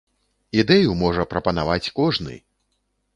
Ідэю 0.61 0.95
можа 1.01 1.25
прапанаваць 1.33 1.91
кожны! 1.99 2.33